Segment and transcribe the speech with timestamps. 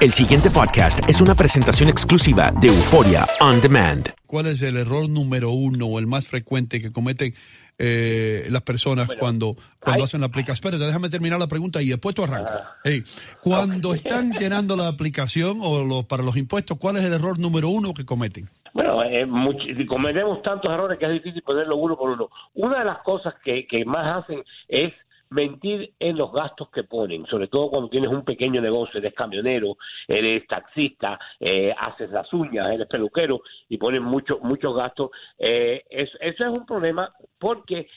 [0.00, 4.08] El siguiente podcast es una presentación exclusiva de Euforia On Demand.
[4.26, 7.34] ¿Cuál es el error número uno o el más frecuente que cometen
[7.78, 10.54] eh, las personas cuando, cuando hacen la aplicación?
[10.54, 12.62] Espérate, déjame terminar la pregunta y después tú arrancas.
[12.84, 13.02] Hey,
[13.42, 17.68] cuando están llenando la aplicación o los, para los impuestos, ¿cuál es el error número
[17.68, 18.48] uno que cometen?
[18.74, 22.28] Bueno, eh, much- cometemos tantos errores que es difícil ponerlo uno por uno.
[22.54, 24.92] Una de las cosas que, que más hacen es
[25.30, 29.76] mentir en los gastos que ponen, sobre todo cuando tienes un pequeño negocio, eres camionero,
[30.06, 35.10] eres taxista, eh, haces las uñas, eres peluquero y ponen muchos muchos gastos.
[35.38, 37.88] Eh, es- eso es un problema porque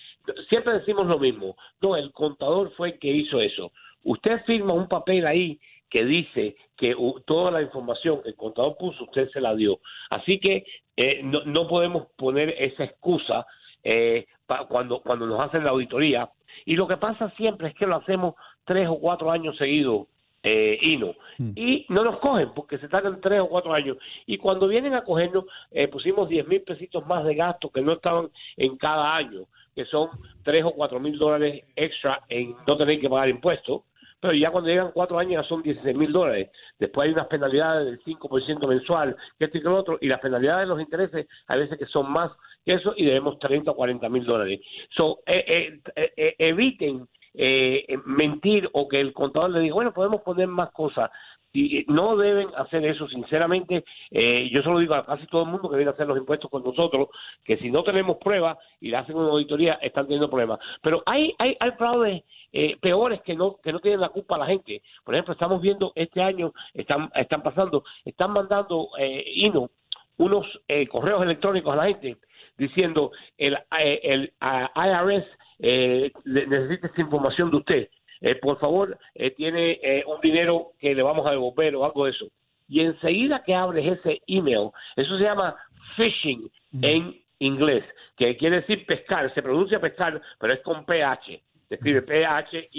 [0.49, 1.55] siempre decimos lo mismo.
[1.81, 3.71] No, el contador fue el que hizo eso.
[4.03, 9.03] Usted firma un papel ahí que dice que toda la información que el contador puso,
[9.03, 9.79] usted se la dio.
[10.09, 10.63] Así que
[10.95, 13.45] eh, no, no podemos poner esa excusa
[13.83, 16.29] eh, pa- cuando, cuando nos hacen la auditoría.
[16.65, 20.07] Y lo que pasa siempre es que lo hacemos tres o cuatro años seguidos,
[20.43, 21.13] eh, y no.
[21.55, 23.97] Y no nos cogen porque se tardan tres o cuatro años.
[24.25, 27.93] Y cuando vienen a cogernos, eh, pusimos diez mil pesitos más de gasto que no
[27.93, 29.41] estaban en cada año,
[29.75, 30.09] que son
[30.43, 33.83] tres o cuatro mil dólares extra en no tener que pagar impuestos
[34.21, 36.51] pero ya cuando llegan cuatro años ya son 16 mil dólares.
[36.79, 40.19] Después hay unas penalidades del 5% mensual, que esto y que lo otro, y las
[40.19, 42.31] penalidades de los intereses a veces que son más
[42.63, 44.61] que eso y debemos 30 o 40 mil dólares.
[44.95, 49.73] So, eh, eh, eh, eh, eviten eh, eh, mentir o que el contador le diga,
[49.73, 51.09] bueno, podemos poner más cosas.
[51.53, 53.83] Y no deben hacer eso, sinceramente.
[54.11, 56.49] eh, yo solo digo a casi todo el mundo que viene a hacer los impuestos
[56.49, 57.09] con nosotros,
[57.43, 60.59] que si no tenemos pruebas y le hacen una auditoría, están teniendo problemas.
[60.81, 64.45] Pero hay, hay, hay fraudes eh, peores que no, que no tienen la culpa la
[64.45, 64.81] gente.
[65.03, 69.69] Por ejemplo, estamos viendo este año, están, están pasando, están mandando eh, INO
[70.17, 72.17] unos eh, correos electrónicos a la gente
[72.57, 75.25] diciendo el, eh, el ah, IRS
[75.59, 77.89] eh, necesita esta información de usted.
[78.21, 82.05] Eh, por favor, eh, tiene eh, un dinero que le vamos a devolver o algo
[82.05, 82.27] de eso.
[82.69, 85.55] Y enseguida que abres ese email, eso se llama
[85.97, 86.49] phishing
[86.81, 87.83] en inglés,
[88.15, 91.41] que quiere decir pescar, se pronuncia pescar, pero es con PH.
[91.67, 92.71] Se escribe P-H-I-S-I-N-G.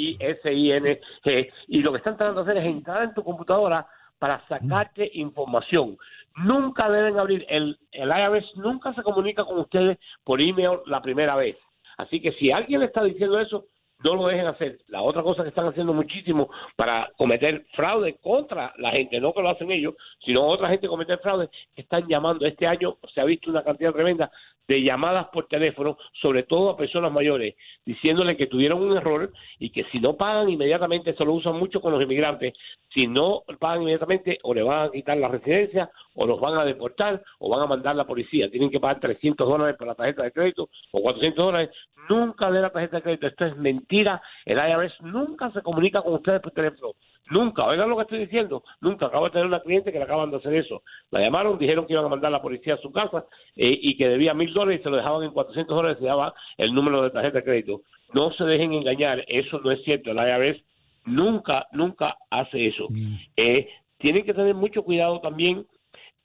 [1.69, 3.87] Y lo que están tratando de hacer es entrar en tu computadora
[4.19, 5.99] para sacarte información.
[6.37, 11.35] Nunca deben abrir, el, el IRS nunca se comunica con ustedes por email la primera
[11.37, 11.57] vez.
[11.97, 13.67] Así que si alguien le está diciendo eso,
[14.05, 14.79] no lo dejen hacer.
[14.89, 19.43] La otra cosa que están haciendo muchísimo para cometer fraude contra la gente, no que
[19.43, 22.47] lo hacen ellos, sino otra gente cometer fraude, que están llamando.
[22.47, 24.31] Este año se ha visto una cantidad tremenda
[24.69, 29.71] de llamadas por teléfono, sobre todo a personas mayores, diciéndole que tuvieron un error y
[29.71, 32.55] que si no pagan inmediatamente, eso lo usan mucho con los inmigrantes,
[32.95, 36.65] si no pagan inmediatamente o le van a quitar la residencia o los van a
[36.65, 38.51] deportar o van a mandar la policía.
[38.51, 41.71] Tienen que pagar 300 dólares por la tarjeta de crédito o 400 dólares.
[42.09, 43.27] Nunca de la tarjeta de crédito.
[43.27, 44.21] Esto es mentira.
[44.45, 46.93] El IRS nunca se comunica con ustedes por teléfono.
[47.33, 47.65] Nunca.
[47.65, 48.63] Oigan lo que estoy diciendo.
[48.81, 49.07] Nunca.
[49.07, 50.83] Acabo de tener una cliente que le acaban de hacer eso.
[51.11, 53.25] La llamaron, dijeron que iban a mandar a la policía a su casa
[53.57, 56.09] eh, y que debía mil dólares y se lo dejaban en 400 dólares y se
[56.09, 57.81] daba el número de tarjeta de crédito.
[58.13, 59.25] No se dejen engañar.
[59.29, 60.11] Eso no es cierto.
[60.11, 60.63] El IRS
[61.07, 62.89] nunca, nunca hace eso.
[63.37, 63.67] Eh,
[63.97, 65.67] tienen que tener mucho cuidado también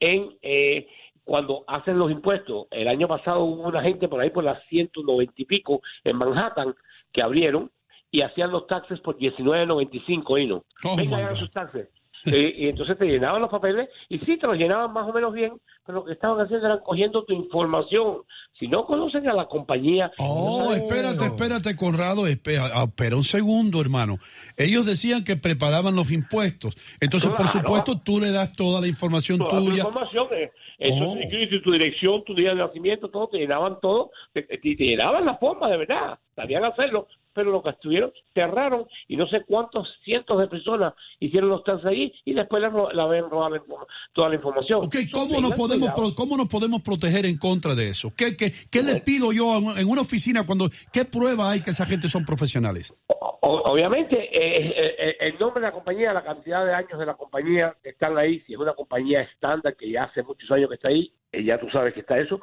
[0.02, 0.88] en eh,
[1.24, 2.68] cuando hacen los impuestos.
[2.70, 6.76] El año pasado hubo una gente por ahí por las 190 y pico en Manhattan
[7.14, 7.72] que abrieron
[8.12, 10.64] y hacían los taxes por 19.95 y no.
[10.84, 11.90] Oh, Venga, hagan sus taxes.
[12.26, 15.34] Eh, y entonces te llenaban los papeles y sí, te los llenaban más o menos
[15.34, 15.54] bien,
[15.86, 18.24] pero lo que estaban haciendo era cogiendo tu información.
[18.60, 20.12] Si no conocen a la compañía...
[20.18, 24.18] Oh, no espérate, espérate, Conrado, espera, ah, espera un segundo, hermano.
[24.58, 26.76] Ellos decían que preparaban los impuestos.
[27.00, 29.84] Entonces, por supuesto, tú le das toda la información toda tu tuya.
[29.84, 31.18] información, eh, eso Oh.
[31.22, 35.38] incluye tu dirección, tu día de nacimiento, todo, te llenaban todo, te- te llenaban la
[35.38, 37.08] forma de verdad, sabían hacerlo,
[37.38, 41.86] pero lo que estuvieron, cerraron y no sé cuántos cientos de personas hicieron los taxes
[41.86, 44.82] ahí y después la, ro- la habían robado la informa- toda la información.
[44.84, 48.12] Ok, ¿cómo nos, podemos, pro- ¿cómo nos podemos proteger en contra de eso?
[48.18, 51.86] ¿Qué, qué, qué le pido yo en una oficina cuando, qué prueba hay que esa
[51.86, 52.92] gente son profesionales?
[53.42, 57.14] Obviamente, eh, eh, eh, el nombre de la compañía, la cantidad de años de la
[57.14, 60.76] compañía que están ahí, si es una compañía estándar que ya hace muchos años que
[60.76, 62.42] está ahí, ya tú sabes que está eso,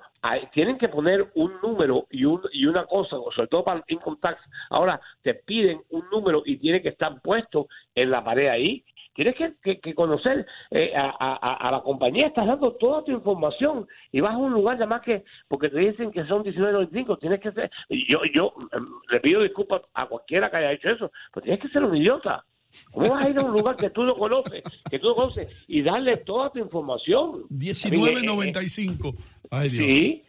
[0.52, 4.18] tienen que poner un número y, un, y una cosa, sobre todo para el income
[4.20, 4.40] tax.
[4.70, 8.84] Ahora, te piden un número y tiene que estar puesto en la pared ahí.
[9.14, 13.12] Tienes que, que- que conocer eh, a, a- a la compañía, estás dando toda tu
[13.12, 17.18] información y vas a un lugar nada más que, porque te dicen que son 19.95,
[17.20, 21.12] tienes que ser, yo, yo em, le pido disculpas a cualquiera que haya hecho eso,
[21.32, 22.44] pero tienes que ser un idiota.
[22.90, 25.64] ¿Cómo vas a ir a un lugar que tú no conoces, que tú no conoces
[25.68, 27.44] y darle toda tu información?
[27.50, 29.14] 19.95.
[29.50, 29.86] Ay, Dios.
[29.86, 30.24] Sí.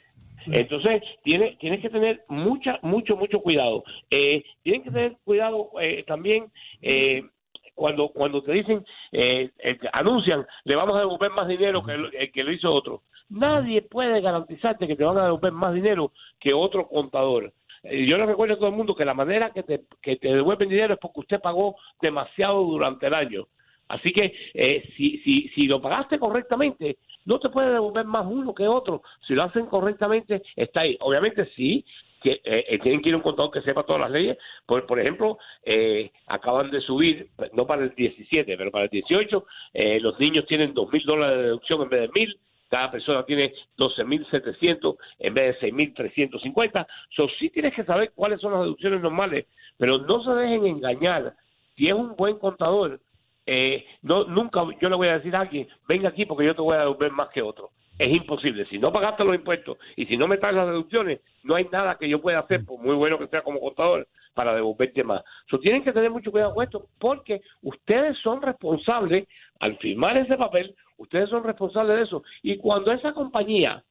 [0.48, 3.84] Entonces, tienes, tienes que tener mucha, mucho, mucho cuidado.
[4.12, 6.52] Eh, tienen que tener cuidado eh, también
[6.84, 7.24] eh,
[7.76, 12.32] cuando cuando te dicen, eh, eh, anuncian, le vamos a devolver más dinero que, el,
[12.32, 13.04] que lo hizo otro.
[13.30, 17.54] Nadie puede garantizarte que te van a devolver más dinero que otro contador.
[17.84, 20.70] Yo le recuerdo a todo el mundo que la manera que te, que te devuelven
[20.70, 23.48] dinero es porque usted pagó demasiado durante el año.
[23.88, 28.54] Así que eh, si, si, si lo pagaste correctamente, no te puede devolver más uno
[28.54, 29.04] que otro.
[29.28, 30.98] Si lo hacen correctamente, está ahí.
[31.02, 31.86] Obviamente sí,
[32.26, 34.36] que, eh, eh, tienen que ir a un contador que sepa todas las leyes.
[34.66, 39.46] Por, por ejemplo, eh, acaban de subir, no para el 17, pero para el 18,
[39.76, 42.40] eh, los niños tienen dos mil dólares de deducción en vez de mil.
[42.68, 46.88] Cada persona tiene 12.700 en vez de 6.350.
[47.16, 49.46] So, sí tienes que saber cuáles son las deducciones normales,
[49.78, 51.36] pero no se dejen engañar.
[51.78, 53.00] Si es un buen contador,
[53.46, 56.62] eh, no, nunca yo le voy a decir a alguien, venga aquí porque yo te
[56.64, 57.70] voy a devolver más que otro.
[57.98, 58.66] Es imposible.
[58.70, 61.98] Si no pagaste los impuestos y si no me traes las deducciones, no hay nada
[61.98, 65.24] que yo pueda hacer, por muy bueno que sea como contador, para devolverte más.
[65.50, 69.28] So, tienen que tener mucho cuidado con esto porque ustedes son responsables,
[69.60, 72.24] al firmar ese papel, ustedes son responsables de eso.
[72.44, 73.84] Y cuando esa compañía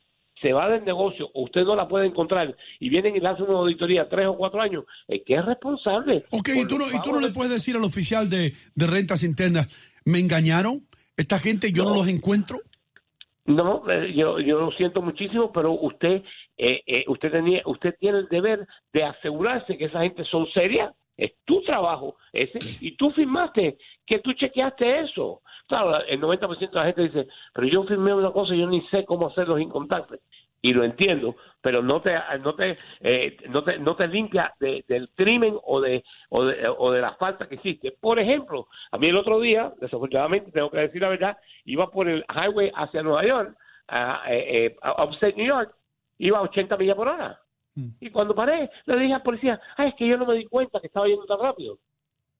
[0.43, 3.47] se va del negocio o usted no la puede encontrar y vienen y le hacen
[3.47, 6.25] una auditoría tres o cuatro años, es que es responsable.
[6.31, 9.23] Ok, y tú, no, y tú no le puedes decir al oficial de, de rentas
[9.23, 10.81] internas, me engañaron,
[11.17, 12.59] esta gente yo no, no los encuentro.
[13.47, 16.23] No, eh, yo, yo lo siento muchísimo, pero usted,
[16.57, 20.93] eh, eh, usted tenía, usted tiene el deber de asegurarse que esa gente son serias.
[21.17, 25.43] Es tu trabajo ese y tú firmaste que tú chequeaste eso.
[25.69, 28.81] Claro, el 90% de la gente dice, pero yo firmé una cosa y yo ni
[28.89, 30.19] sé cómo hacer los incontactos.
[30.65, 34.83] Y lo entiendo, pero no te no te eh, no te, no te limpia de,
[34.89, 37.93] del crimen o de, o de o de la falta que existe.
[37.93, 42.09] Por ejemplo, a mí el otro día, desafortunadamente tengo que decir la verdad, iba por
[42.09, 43.55] el highway hacia Nueva York,
[43.89, 45.75] a, eh, a upstate New York,
[46.17, 47.39] iba a 80 millas por hora.
[47.75, 47.89] Mm.
[48.01, 50.81] Y cuando paré, le dije al policía, ay, es que yo no me di cuenta
[50.81, 51.79] que estaba yendo tan rápido.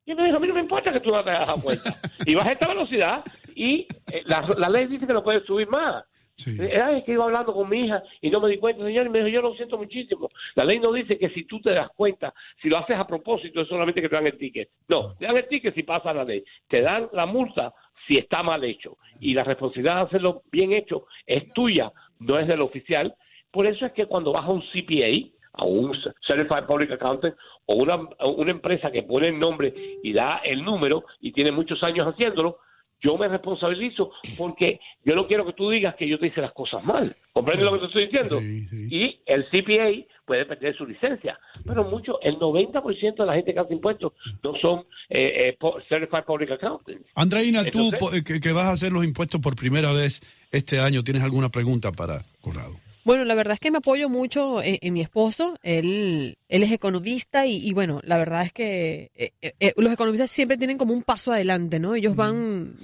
[0.07, 1.93] Y me dijo, a mí no me importa que tú no te dado cuenta.
[2.25, 3.23] y vas a esta velocidad
[3.55, 6.05] y eh, la, la, ley dice que no puedes subir más.
[6.37, 6.59] Sí.
[6.61, 9.19] Ay, que iba hablando con mi hija y no me di cuenta, señor, y me
[9.19, 10.29] dijo, yo lo siento muchísimo.
[10.57, 13.61] La ley no dice que si tú te das cuenta, si lo haces a propósito,
[13.61, 14.69] es solamente que te dan el ticket.
[14.89, 16.45] No, te dan el ticket si pasa la ley.
[16.69, 17.73] Te dan la multa
[18.07, 18.99] si está mal hecho.
[19.21, 23.15] Y la responsabilidad de hacerlo bien hecho es tuya, no es del oficial.
[23.51, 25.97] Por eso es que cuando vas a un CPA, a un
[26.27, 27.37] Certified Public Accountant
[27.67, 29.73] o una, una empresa que pone el nombre
[30.03, 32.59] y da el número y tiene muchos años haciéndolo,
[33.05, 36.53] yo me responsabilizo porque yo no quiero que tú digas que yo te hice las
[36.53, 37.15] cosas mal.
[37.33, 38.41] ¿Comprendes lo que te estoy diciendo?
[38.41, 38.89] Sí, sí.
[38.91, 43.61] Y el CPA puede perder su licencia, pero mucho, el 90% de la gente que
[43.61, 44.13] hace impuestos
[44.43, 45.59] no son eh, eh,
[45.89, 47.07] Certified Public Accountants.
[47.15, 51.03] Andreina, Entonces, tú que, que, vas a hacer los impuestos por primera vez este año,
[51.03, 52.73] ¿tienes alguna pregunta para Corrado?
[53.05, 55.59] Bueno, la verdad es que me apoyo mucho en, en mi esposo.
[55.63, 60.31] Él, él es economista y, y, bueno, la verdad es que eh, eh, los economistas
[60.31, 61.95] siempre tienen como un paso adelante, ¿no?
[61.95, 62.77] Ellos van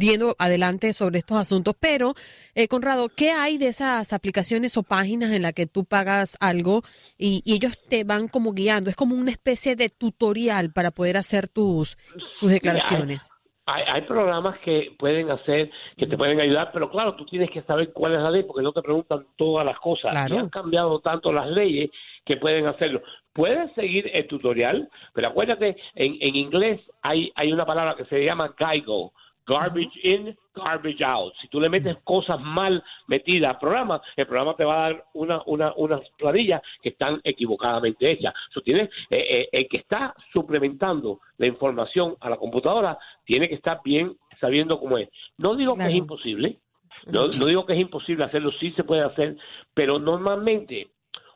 [0.00, 1.76] yendo adelante sobre estos asuntos.
[1.78, 2.14] Pero,
[2.56, 6.82] eh, Conrado, ¿qué hay de esas aplicaciones o páginas en las que tú pagas algo
[7.16, 8.90] y, y, ellos te van como guiando?
[8.90, 11.96] Es como una especie de tutorial para poder hacer tus,
[12.40, 13.28] tus declaraciones.
[13.70, 17.60] Hay, hay, programas que pueden hacer, que te pueden ayudar, pero claro, tú tienes que
[17.62, 20.12] saber cuál es la ley porque no te preguntan todas las cosas.
[20.12, 20.34] Claro.
[20.34, 21.90] Y han cambiado tanto las leyes
[22.24, 23.02] que pueden hacerlo.
[23.34, 28.24] Puedes seguir el tutorial, pero acuérdate, en, en inglés hay, hay una palabra que se
[28.24, 29.12] llama GIGO,
[29.48, 31.32] garbage in, garbage out.
[31.40, 35.04] Si tú le metes cosas mal metidas al programa, el programa te va a dar
[35.14, 38.34] una, una, unas planillas que están equivocadamente hechas.
[38.52, 43.54] So, tienes, eh, eh, el que está suplementando la información a la computadora tiene que
[43.54, 45.08] estar bien sabiendo cómo es.
[45.38, 45.88] No digo claro.
[45.88, 46.58] que es imposible,
[47.06, 49.36] no, no digo que es imposible hacerlo, sí se puede hacer,
[49.74, 50.88] pero normalmente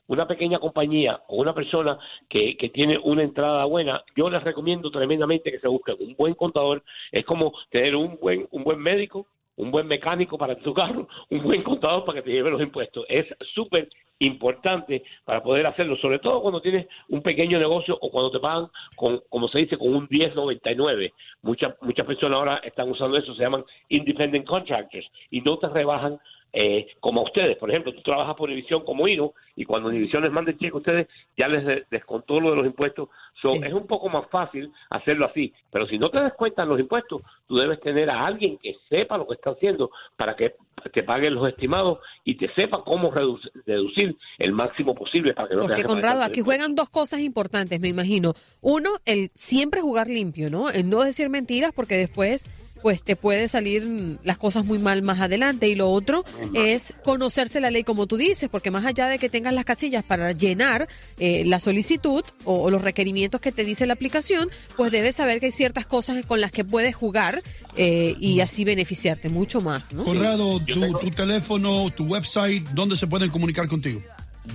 [0.06, 4.90] una pequeña compañía o una persona que, que, tiene una entrada buena, yo les recomiendo
[4.90, 6.82] tremendamente que se busquen un buen contador.
[7.10, 11.42] Es como tener un buen, un buen médico, un buen mecánico para tu carro, un
[11.42, 13.04] buen contador para que te lleve los impuestos.
[13.08, 18.30] Es súper importante para poder hacerlo, sobre todo cuando tienes un pequeño negocio o cuando
[18.30, 21.12] te pagan con, como se dice, con un 1099.
[21.42, 26.18] Muchas muchas personas ahora están usando eso, se llaman independent contractors y no te rebajan
[26.52, 30.32] eh, como ustedes, por ejemplo, tú trabajas por División como INO y cuando División les
[30.32, 33.08] manda el cheque a ustedes ya les descontó lo de los impuestos.
[33.34, 33.60] So, sí.
[33.64, 37.56] Es un poco más fácil hacerlo así, pero si no te descuentan los impuestos, tú
[37.56, 40.54] debes tener a alguien que sepa lo que está haciendo para que
[40.92, 45.54] te paguen los estimados y te sepa cómo reducir, deducir el máximo posible para que
[45.54, 48.34] no Porque, Conrado, aquí juegan dos cosas importantes, me imagino.
[48.60, 50.70] Uno, el siempre jugar limpio, ¿no?
[50.70, 52.46] El no decir mentiras porque después
[52.82, 55.68] pues te puede salir las cosas muy mal más adelante.
[55.68, 56.24] Y lo otro
[56.54, 60.04] es conocerse la ley como tú dices, porque más allá de que tengas las casillas
[60.04, 65.16] para llenar eh, la solicitud o, los requerimientos que te dice la aplicación, pues debes
[65.16, 67.42] saber que hay ciertas cosas con las que puedes jugar
[67.76, 69.92] eh, y así beneficiarte mucho más.
[69.92, 70.04] ¿no?
[70.04, 74.00] Corrado, tu, tu teléfono, tu website, ¿dónde se pueden comunicar contigo?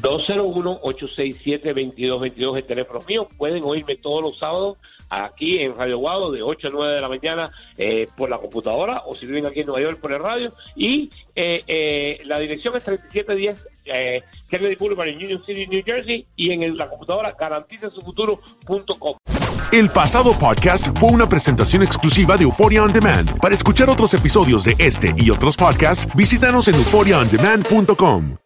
[0.02, 3.28] 201-867-2222 el teléfono mío.
[3.38, 4.78] Pueden oírme todos los sábados
[5.10, 9.04] aquí en Radio Guado de 8 a 9 de la mañana eh, por la computadora
[9.06, 10.54] o si viven aquí en Nueva York por el radio.
[10.76, 16.26] Y eh, eh, la dirección es 3710 eh, Kennedy Boulevard en Union City, New Jersey
[16.36, 19.18] y en la computadora garantizasufuturo.com.
[19.72, 23.38] El pasado podcast fue una presentación exclusiva de Euphoria On Demand.
[23.40, 28.38] Para escuchar otros episodios de este y otros podcasts, visítanos en euphoriaondemand.com.